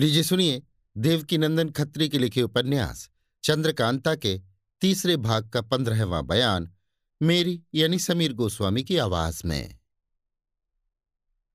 लीजिए 0.00 0.22
सुनिए 0.22 0.62
देवकी 0.96 1.38
नंदन 1.38 1.70
खत्री 1.70 2.08
के 2.08 2.18
लिखे 2.18 2.42
उपन्यास, 2.42 3.10
चंद्रकांता 3.44 4.14
के 4.14 4.40
तीसरे 4.80 5.16
भाग 5.16 5.48
का 5.48 5.60
पंद्रहवां 5.60 6.26
बयान, 6.26 6.74
मेरी 7.22 7.62
यानी 7.74 7.98
समीर 7.98 8.32
गोस्वामी 8.32 8.84
की 8.84 8.96
आवाज़ 8.96 9.42
में। 9.44 9.78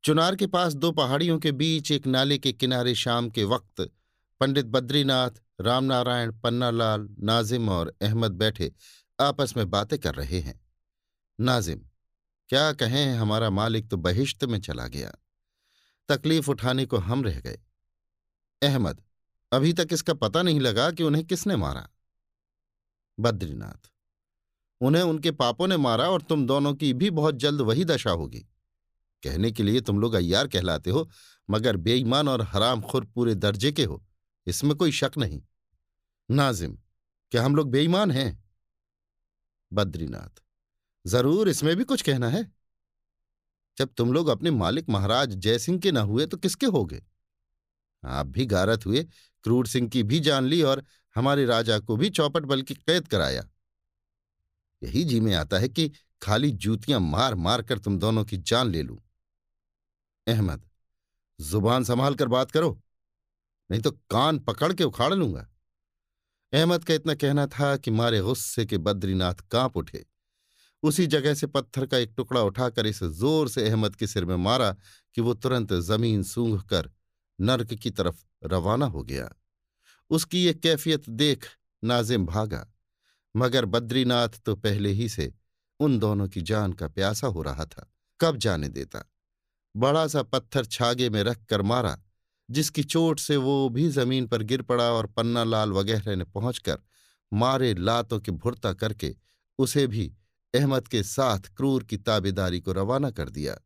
चुनार 0.03 0.35
के 0.35 0.47
पास 0.47 0.73
दो 0.73 0.91
पहाड़ियों 0.91 1.39
के 1.39 1.51
बीच 1.51 1.91
एक 1.91 2.07
नाले 2.07 2.37
के 2.37 2.53
किनारे 2.53 2.95
शाम 2.95 3.29
के 3.29 3.43
वक्त 3.43 3.91
पंडित 4.39 4.65
बद्रीनाथ, 4.65 5.31
रामनारायण, 5.61 6.31
पन्नालाल, 6.31 7.15
नाजिम 7.19 7.69
और 7.69 7.97
अहमद 8.01 8.31
बैठे 8.31 8.73
आपस 9.19 9.53
में 9.57 9.69
बातें 9.69 9.99
कर 9.99 10.15
रहे 10.15 10.39
हैं। 10.39 10.65
नाजिम, 11.41 11.81
क्या 12.49 12.73
कहें, 12.73 13.15
हमारा 13.15 13.49
मालिक 13.49 13.89
तो 13.89 13.97
बहिश्त 13.97 14.43
में 14.43 14.61
चला 14.61 14.87
गया। 14.87 15.15
तकलीफ़ 16.09 16.51
उठाने 16.51 16.85
को 16.85 16.97
हम 16.97 17.23
रह 17.23 17.39
गए। 17.39 17.59
अहमद, 18.61 19.01
अभी 19.51 19.73
तक 19.73 19.87
इसका 19.91 20.13
पता 20.13 20.41
नहीं 20.41 20.59
लगा 20.59 20.89
कि 20.91 21.03
उन्हें 21.03 21.25
किसने 21.25 21.55
मारा। 21.55 21.87
बद्रीनाथ, 23.17 23.89
उन्हें 24.81 25.03
उनके 25.03 25.31
पापों 25.31 25.67
ने 25.67 25.77
मारा 25.77 26.09
और 26.09 26.21
तुम 26.21 26.45
दोनों 26.47 26.73
की 26.73 26.93
भी 26.93 27.09
बहुत 27.11 27.35
जल्द 27.35 27.61
वही 27.61 27.85
दशा 27.85 28.11
होगी। 28.11 28.39
कहने 29.23 29.51
के 29.51 29.63
लिए 29.63 29.81
तुम 29.81 29.99
लोग 29.99 30.13
अय्यार 30.13 30.47
कहलाते 30.47 30.89
हो, 30.89 31.09
मगर 31.49 31.77
बेईमान 31.77 32.27
और 32.27 32.41
हराम 32.43 32.81
खुर 32.81 33.05
पूरे 33.05 33.35
दर्जे 33.35 33.71
के 33.71 33.83
हो। 33.83 34.03
इसमें 34.47 34.75
कोई 34.75 34.91
शक 34.91 35.11
नहीं। 35.17 35.41
नाजिम, 36.29 36.77
क्या 37.31 37.43
हम 37.43 37.55
लोग 37.55 37.69
बेईमान 37.71 38.11
हैं? 38.11 38.43
बद्रीनाथ, 39.71 40.41
ज़रूर 41.05 41.49
इसमें 41.49 41.75
भी 41.75 41.83
कुछ 41.83 42.01
कहना 42.01 42.29
है। 42.29 42.43
जब 43.77 43.93
तुम 43.93 44.13
लोग 44.13 44.27
अपने 44.27 44.51
मालिक 44.51 44.89
महाराज 44.89 45.33
जयसिंह 45.35 45.79
के 45.79 45.91
न 45.91 45.97
हुए 45.99 46.25
तो 46.25 46.37
किसके 46.37 46.65
हो 46.67 46.83
गए 46.85 47.01
आप 48.07 48.27
भी 48.27 48.45
गारत 48.45 48.85
हुए, 48.85 49.03
क्रूर 49.45 49.67
सिंह 49.67 49.89
की 49.89 50.03
भी 50.03 50.19
जान 50.19 50.45
ली 50.45 50.61
और 50.61 50.83
हमारे 51.15 51.45
राजा 51.45 51.79
को 51.79 51.95
भी 51.97 52.09
चौपट 52.09 52.43
बल 52.43 52.61
की 52.61 52.73
कैद 52.73 53.07
कराया। 53.07 53.47
यही 54.81 55.03
जी 55.03 55.19
में 55.19 55.33
आता 55.35 55.57
है 55.57 55.69
कि 55.69 55.91
खाली 56.21 56.51
जूतियाँ 56.51 56.99
मार 56.99 57.35
मार 57.35 57.61
कर 57.61 57.79
तुम 57.79 57.97
दोनों 57.99 58.23
की 58.25 58.37
जान 58.37 58.69
ले 58.69 58.81
लूँ। 58.83 58.97
अहमद, 60.27 60.63
ज़ुबान 61.39 61.83
संभाल 61.83 62.15
कर 62.15 62.27
बात 62.27 62.51
करो, 62.51 62.79
नहीं 63.69 63.81
तो 63.81 63.91
कान 63.91 64.39
पकड़ 64.39 64.71
के 64.73 64.83
उखाड़ 64.83 65.13
लूँगा। 65.13 65.47
अहमद 66.53 66.83
का 66.83 66.93
इतना 66.93 67.13
कहना 67.13 67.45
था 67.47 67.75
कि 67.77 67.91
मारे 67.91 68.19
गुस्से 68.21 68.65
के 68.65 68.77
बद्रीनाथ 68.77 69.41
काँप 69.51 69.77
उठे। 69.77 70.05
उसी 70.83 71.05
जगह 71.07 71.33
से 71.33 71.47
पत्थर 71.47 71.85
का 71.85 71.97
एक 71.97 72.13
टुकड़ा 72.17 72.41
उठाकर 72.41 72.87
इसे 72.87 73.09
ज़ोर 73.09 73.49
से 73.49 73.67
अहमद 73.69 73.95
के 73.95 74.07
सिर 74.07 74.25
में 74.25 74.35
मारा 74.37 74.71
कि 75.15 75.21
वो 75.21 75.33
तुरंत 75.33 75.73
ज़मीन 75.73 76.23
सूंघ 76.23 76.61
कर 76.61 76.89
नर्क 77.39 77.73
की 77.73 77.89
तरफ़ 77.91 78.23
रवाना 78.43 78.85
हो 78.85 79.03
गया। 79.03 79.29
उसकी 80.11 80.43
ये 80.43 80.53
कैफियत 80.53 81.09
देख 81.09 81.45
नाजिम 81.83 82.25
भागा, 82.25 82.65
मगर 83.35 83.65
बद्रीनाथ 83.65 84.39
तो 84.45 84.55
पहले 84.55 84.89
ही 84.91 85.09
से 85.09 85.33
उन 85.79 85.99
दोनों 85.99 86.27
की 86.27 86.41
जान 86.41 86.73
का 86.73 86.87
प्यासा 86.87 87.27
हो 87.27 87.41
रहा 87.41 87.65
था, 87.65 87.91
कब 88.19 88.37
जाने 88.37 88.69
देता। 88.69 89.03
बड़ा 89.75 90.05
सा 90.07 90.21
पत्थर 90.23 90.65
छागे 90.65 91.09
में 91.09 91.21
रख 91.23 91.43
कर 91.45 91.61
मारा, 91.61 91.97
जिसकी 92.49 92.83
चोट 92.83 93.19
से 93.19 93.37
वो 93.37 93.69
भी 93.69 93.87
ज़मीन 93.89 94.27
पर 94.27 94.43
गिर 94.43 94.61
पड़ा 94.61 94.91
और 94.91 95.07
पन्ना 95.07 95.43
लाल 95.43 95.71
वगैरह 95.71 96.15
ने 96.15 96.23
पहुंचकर 96.25 96.77
मारे 97.31 97.73
लातों 97.73 98.19
की 98.19 98.31
भुरता 98.33 98.73
करके 98.73 99.15
उसे 99.59 99.85
भी 99.87 100.11
अहमद 100.53 100.87
के 100.87 101.01
साथ 101.03 101.49
क्रूर 101.57 101.83
की 101.83 101.97
ताबेदारी 101.97 102.59
को 102.59 102.71
रवाना 102.71 103.09
कर 103.11 103.29
दिया। 103.29 103.57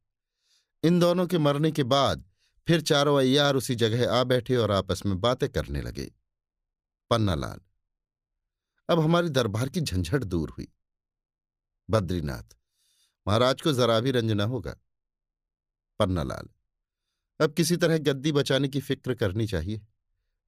इन 0.83 0.99
दोनों 0.99 1.25
के 1.27 1.37
मरने 1.37 1.71
के 1.71 1.83
बाद 1.85 2.23
फिर 2.67 2.81
चारों 2.81 3.17
अय्यार 3.19 3.55
उसी 3.55 3.75
जगह 3.75 4.11
आ 4.11 4.23
बैठे 4.23 4.55
और 4.55 4.71
आपस 4.71 5.05
में 5.05 5.19
बातें 5.21 5.47
करने 5.49 5.81
लगे। 5.81 6.11
पन्नालाल 7.11 7.59
अब 8.89 8.99
हमारी 8.99 9.29
दरबार 9.29 9.69
की 9.69 9.81
झंझट 9.81 10.23
दूर 10.23 10.49
हुई। 10.49 10.67
बद्रीनाथ, 11.89 12.55
महाराज 13.27 13.61
को 13.61 13.73
जरा 13.73 13.99
भी 13.99 14.11
रंज 14.11 14.31
न 14.31 14.41
होगा 14.41 14.75
पन्नालाल 15.99 16.49
अब 17.39 17.53
किसी 17.53 17.77
तरह 17.77 17.97
गद्दी 17.97 18.31
बचाने 18.31 18.67
की 18.67 18.79
फ़िक्र 18.79 19.13
करनी 19.15 19.47
चाहिए। 19.47 19.81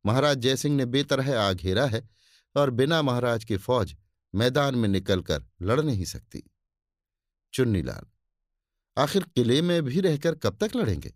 महाराज 0.05 0.37
जयसिंह 0.37 0.75
ने 0.75 0.85
बेतरह 0.85 1.39
आ 1.39 1.51
घेरा 1.53 1.85
है 1.85 2.07
और 2.55 2.69
बिना 2.69 3.01
महाराज 3.01 3.43
की 3.45 3.57
फौज 3.57 3.95
मैदान 4.33 4.75
में 4.75 4.87
निकलकर 4.89 5.45
लड़ 5.61 5.79
नहीं 5.81 6.05
सकती। 6.05 6.43
चुन्नीलाल 7.53 8.05
आखिर 8.97 9.23
किले 9.35 9.61
में 9.61 9.81
भी 9.83 10.01
रहकर 10.01 10.35
कब 10.35 10.57
तक 10.57 10.75
लड़ेंगे? 10.75 11.13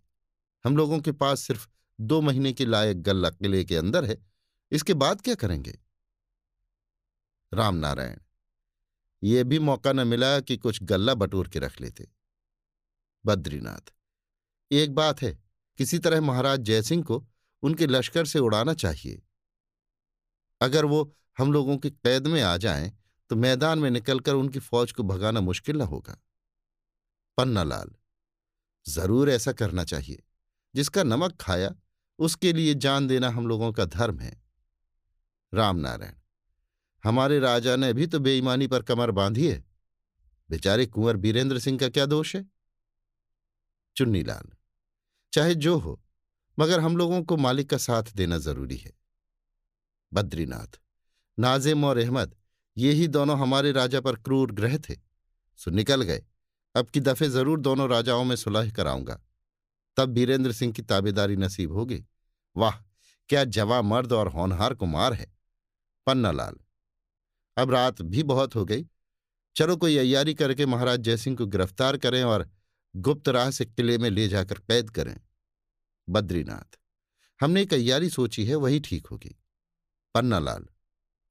हम 0.64 0.76
लोगों 0.76 0.98
के 1.00 1.12
पास 1.14 1.40
सिर्फ़ 1.40 1.66
दो 1.98 2.20
महीने 2.20 2.52
के 2.52 2.64
लायक 2.64 3.02
गल्ला 3.02 3.30
किले 3.30 3.64
के 3.64 3.76
अंदर 3.76 4.04
है, 4.04 4.16
इसके 4.72 4.94
बाद 4.94 5.20
क्या 5.20 5.34
करेंगे? 5.34 5.78
रामनारायण, 7.52 8.18
ये 9.22 9.44
भी 9.44 9.58
मौका 9.60 9.92
न 9.92 10.06
मिला 10.08 10.38
कि 10.40 10.56
कुछ 10.56 10.82
गल्ला 10.82 11.14
बटोर 11.16 11.48
के 11.48 11.58
रख 11.58 11.80
लेते। 11.80 12.08
बद्रीनाथ, 13.24 13.92
एक 14.70 14.94
बात 14.94 15.22
है, 15.22 15.32
किसी 15.78 15.98
तरह 15.98 16.20
महाराज 16.22 16.60
जयसिंह 16.60 17.02
को 17.04 17.26
उनके 17.62 17.86
लश्कर 17.86 18.26
से 18.26 18.38
उड़ाना 18.40 18.74
चाहिए। 18.74 19.22
अगर 20.60 20.84
वो 20.84 21.00
हम 21.38 21.52
लोगों 21.52 21.76
की 21.78 21.90
कैद 21.90 22.26
में 22.26 22.40
आ 22.42 22.56
जाएँ 22.58 22.92
तो 23.30 23.36
मैदान 23.36 23.78
में 23.78 23.90
निकलकर 23.90 24.34
उनकी 24.34 24.58
फौज 24.60 24.92
को 24.92 25.02
भगाना 25.04 25.40
मुश्किल 25.42 25.76
न 25.76 25.82
होगा। 25.84 26.20
पन्नालाल, 27.38 27.90
ज़रूर 28.86 29.30
ऐसा 29.30 29.52
करना 29.54 29.84
चाहिए। 29.84 30.22
जिसका 30.76 31.02
नमक 31.02 31.36
खाया, 31.40 31.74
उसके 32.18 32.52
लिए 32.52 32.74
जान 32.74 33.06
देना 33.06 33.28
हम 33.30 33.46
लोगों 33.46 33.72
का 33.72 33.84
धर्म 33.84 34.18
है। 34.18 34.42
रामनारायण, 35.52 36.14
हमारे 37.04 37.38
राजा 37.38 37.76
ने 37.76 37.92
भी 37.92 38.06
तो 38.06 38.18
बेईमानी 38.20 38.66
पर 38.66 38.82
कमर 38.82 39.10
बांधी 39.10 39.48
है। 39.48 39.64
बेचारे 40.50 40.86
कुंवर 40.86 41.16
बीरेंद्र 41.16 41.58
सिंह 41.58 41.78
का 41.78 41.88
क्या 41.88 42.06
दोष 42.06 42.36
है? 42.36 42.44
चुन्नीलाल, 43.96 44.50
चाहे 45.32 45.54
जो 45.54 45.78
हो, 45.78 46.00
मगर 46.58 46.80
हम 46.80 46.96
लोगों 46.96 47.22
को 47.22 47.36
मालिक 47.36 47.70
का 47.70 47.76
साथ 47.76 48.02
देना 48.16 48.38
ज़रूरी 48.38 48.76
है। 48.76 48.92
बद्रीनाथ, 50.12 50.80
नाजिम 51.38 51.84
और 51.84 51.98
अहमद, 51.98 52.34
ये 52.76 52.92
ही 52.92 53.08
दोनों 53.08 53.38
हमारे 53.38 53.72
राजा 53.72 54.00
पर 54.00 54.16
क्रूर 54.16 54.52
ग्रह 54.52 54.78
थे। 54.78 54.94
सो 55.58 55.70
निकल 55.70 56.02
गए। 56.02 56.24
अब 56.74 56.86
की 56.86 57.00
दफे 57.00 57.28
ज़रूर 57.28 57.60
दोनों 57.60 57.88
राजाओं 57.90 58.24
में 58.24 58.36
सुलह 58.36 58.70
कराऊँगा। 58.70 59.20
तब 59.96 60.08
बीरेंद्र 60.08 60.52
सिंह 60.52 60.72
की 60.72 60.82
ताबेदारी 60.82 61.36
नसीब 61.36 61.72
होगी। 61.72 62.04
वाह, 62.56 62.76
क्या 63.28 63.44
जवा 63.44 63.82
मर्द 63.82 64.12
और 64.12 64.28
होनहार 64.28 64.74
कुमार 64.74 65.12
है। 65.12 65.36
पन्नालाल 66.06 66.56
अब 67.56 67.70
रात 67.70 68.02
भी 68.02 68.22
बहुत 68.22 68.54
हो 68.54 68.64
गई। 68.64 68.86
चलो 69.56 69.76
कोई 69.76 69.98
अयारी 69.98 70.34
करके 70.34 70.66
महाराज 70.66 71.00
जयसिंह 71.00 71.36
को 71.36 71.46
गिरफ़्तार 71.46 71.96
करें 71.96 72.24
और 72.24 72.50
गुप्त 72.96 73.28
राह 73.28 73.50
से 73.50 73.64
किले 73.64 73.98
में 73.98 74.10
ले 74.10 74.28
जाकर 74.28 74.58
कैद 74.58 74.90
करें। 74.90 75.20
बद्रीनाथ। 76.08 76.78
हमने 77.40 77.62
एक 77.62 77.74
अयारी 77.74 78.10
सोची 78.10 78.46
है, 78.46 78.54
वही 78.54 78.80
ठीक 78.80 79.06
होगी। 79.06 79.36
पन्नालाल 80.14 80.66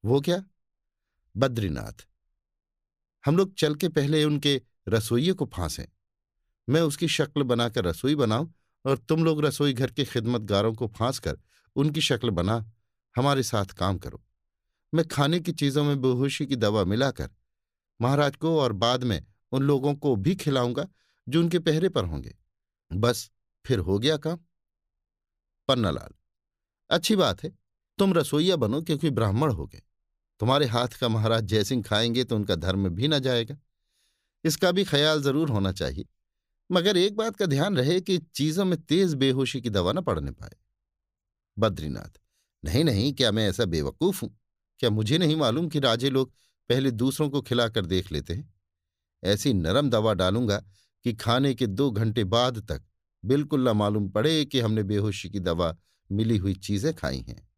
वो 0.04 0.20
क्या? 0.20 0.44
बद्रीनाथ। 1.36 2.06
हम 3.26 3.36
लोग 3.36 3.54
चल 3.54 3.74
के 3.74 3.88
पहले 3.88 4.24
उनके 4.24 4.62
रसोइये 4.88 5.32
को 5.32 5.46
फांसें। 5.46 5.86
मैं 6.68 6.80
उसकी 6.80 7.08
शक्ल 7.08 7.42
बनाकर 7.42 7.84
रसोई 7.84 8.14
बनाऊँ 8.14 8.52
और 8.84 8.98
तुम 8.98 9.24
लोग 9.24 9.44
रसोई 9.44 9.72
घर 9.72 9.90
के 9.90 10.04
खिदमतगारों 10.04 10.72
को 10.74 10.86
फांस 10.88 11.18
कर 11.18 11.38
उनकी 11.76 12.00
शक्ल 12.00 12.30
बना, 12.30 12.64
हमारे 13.14 13.42
साथ 13.42 13.72
काम 13.74 13.98
करो। 13.98 14.22
मैं 14.92 15.06
खाने 15.08 15.40
की 15.40 15.52
चीज़ों 15.52 15.84
में 15.84 16.00
बेहोशी 16.00 16.46
की 16.46 16.56
दवा 16.56 16.84
मिलाकर, 16.84 17.30
महाराज 18.00 18.36
को 18.36 18.58
और 18.60 18.72
बाद 18.74 19.04
में 19.04 19.24
उन 19.52 19.62
लोगों 19.62 19.94
को 19.94 20.14
भी 20.16 20.34
खिलाऊँगा 20.36 20.86
जो 21.26 21.40
उनके 21.40 21.58
पहरे 21.58 21.88
पर 21.88 22.04
होंगे। 22.04 22.34
बस 22.90 23.30
फिर 23.64 23.78
हो 23.78 23.98
गया 23.98 24.16
काम। 24.16 24.38
पन्नालाल, 25.68 26.14
अच्छी 26.90 27.16
बात 27.16 27.42
है, 27.44 27.52
तुम 27.98 28.12
रसोईया 28.14 28.56
बनो 28.56 28.80
क्योंकि 28.82 29.10
ब्राह्मण 29.10 29.52
हो 29.52 29.66
गए। 29.66 29.82
तुम्हारे 30.40 30.66
हाथ 30.66 30.98
का 31.00 31.08
महाराज 31.08 31.44
जयसिंह 31.44 31.82
खाएँगे 31.82 32.24
तो 32.24 32.36
उनका 32.36 32.54
धर्म 32.56 32.88
भी 32.88 33.08
न 33.08 33.18
जाएगा। 33.18 33.56
इसका 34.44 34.70
भी 34.72 34.84
ख्याल 34.84 35.22
ज़रूर 35.22 35.50
होना 35.50 35.72
चाहिए। 35.72 36.06
मगर 36.70 36.96
एक 36.96 37.16
बात 37.16 37.36
का 37.36 37.46
ध्यान 37.46 37.76
रहे 37.76 38.00
कि 38.00 38.18
चीज़ों 38.18 38.64
में 38.64 38.82
तेज 38.82 39.14
बेहोशी 39.14 39.60
की 39.60 39.70
दवा 39.70 39.92
न 39.92 40.00
पड़ने 40.00 40.30
पाए। 40.30 40.56
बद्रीनाथ, 41.58 42.20
नहीं 42.64 42.84
नहीं, 42.84 43.12
क्या 43.12 43.32
मैं 43.32 43.48
ऐसा 43.48 43.64
बेवकूफ़ 43.64 44.22
हूँ? 44.22 44.40
क्या 44.78 44.90
मुझे 44.90 45.18
नहीं 45.18 45.36
मालूम 45.36 45.68
कि 45.68 45.78
राजे 45.78 46.10
लोग 46.10 46.32
पहले 46.68 46.90
दूसरों 46.90 47.30
को 47.30 47.42
खिलाकर 47.42 47.86
देख 47.86 48.12
लेते 48.12 48.34
हैं? 48.34 48.54
ऐसी 49.24 49.52
नरम 49.52 49.90
दवा 49.90 50.14
डालूँगा 50.14 50.64
कि 51.04 51.12
खाने 51.14 51.54
के 51.54 51.66
दो 51.66 51.90
घंटे 51.90 52.24
बाद 52.24 52.58
तक 52.58 52.82
बिल्कुल 53.24 53.68
न 53.68 53.72
मालूम 53.72 54.08
पड़े 54.08 54.44
कि 54.44 54.60
हमने 54.60 54.82
बेहोशी 54.82 55.30
की 55.30 55.40
दवा 55.40 55.76
मिली 56.10 56.36
हुई 56.36 56.54
चीज़ें 56.54 56.94
खाई 56.94 57.20
हैं। 57.20 57.48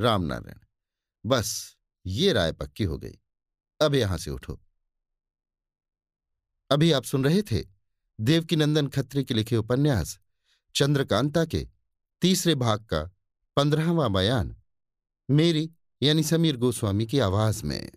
रामनारायण, 0.00 0.58
बस, 1.26 1.76
ये 2.06 2.32
राय 2.32 2.52
पक्की 2.52 2.84
हो 2.84 2.98
गई। 2.98 3.18
अब 3.80 3.94
यहाँ 3.94 4.18
से 4.18 4.30
उठो। 4.30 4.60
अभी 6.70 6.92
आप 6.92 7.04
सुन 7.04 7.24
रहे 7.24 7.42
थे 7.42 7.77
देवकीनंदन 8.20 8.86
खत्री 8.86 9.24
के 9.24 9.34
लिखे 9.34 9.56
उपन्यास, 9.56 10.18
चंद्रकांता 10.74 11.44
के 11.44 11.68
तीसरे 12.20 12.54
भाग 12.54 12.80
का 12.80 13.10
पंद्रहवा 13.56 14.08
बयान, 14.08 14.56
मेरी 15.30 15.70
यानी 16.02 16.22
समीर 16.22 16.56
गोस्वामी 16.56 17.06
की 17.06 17.18
आवाज़ 17.18 17.64
में। 17.64 17.90